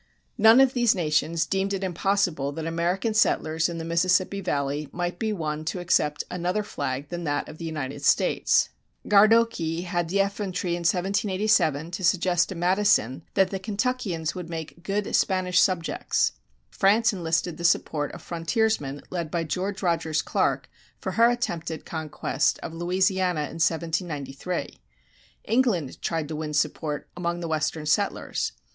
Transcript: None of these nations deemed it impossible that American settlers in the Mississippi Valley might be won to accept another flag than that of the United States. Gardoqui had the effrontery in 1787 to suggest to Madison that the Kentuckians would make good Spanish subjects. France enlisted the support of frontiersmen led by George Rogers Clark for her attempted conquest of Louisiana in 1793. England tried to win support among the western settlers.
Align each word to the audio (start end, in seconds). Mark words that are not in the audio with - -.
None 0.35 0.59
of 0.59 0.73
these 0.73 0.95
nations 0.95 1.45
deemed 1.45 1.75
it 1.75 1.83
impossible 1.83 2.51
that 2.53 2.65
American 2.65 3.13
settlers 3.13 3.69
in 3.69 3.77
the 3.77 3.85
Mississippi 3.85 4.41
Valley 4.41 4.89
might 4.91 5.19
be 5.19 5.31
won 5.31 5.63
to 5.65 5.79
accept 5.79 6.23
another 6.31 6.63
flag 6.63 7.09
than 7.09 7.23
that 7.25 7.47
of 7.47 7.59
the 7.59 7.65
United 7.65 8.01
States. 8.03 8.69
Gardoqui 9.07 9.83
had 9.83 10.09
the 10.09 10.17
effrontery 10.19 10.71
in 10.73 10.79
1787 10.79 11.91
to 11.91 12.03
suggest 12.03 12.49
to 12.49 12.55
Madison 12.55 13.21
that 13.35 13.51
the 13.51 13.59
Kentuckians 13.59 14.33
would 14.33 14.49
make 14.49 14.81
good 14.81 15.15
Spanish 15.15 15.59
subjects. 15.61 16.31
France 16.71 17.13
enlisted 17.13 17.57
the 17.57 17.63
support 17.63 18.11
of 18.13 18.23
frontiersmen 18.23 19.03
led 19.11 19.29
by 19.29 19.43
George 19.43 19.83
Rogers 19.83 20.23
Clark 20.23 20.67
for 20.97 21.11
her 21.11 21.29
attempted 21.29 21.85
conquest 21.85 22.57
of 22.63 22.73
Louisiana 22.73 23.41
in 23.41 23.61
1793. 23.61 24.81
England 25.45 26.01
tried 26.01 26.27
to 26.27 26.35
win 26.35 26.55
support 26.55 27.07
among 27.15 27.39
the 27.39 27.47
western 27.47 27.85
settlers. 27.85 28.53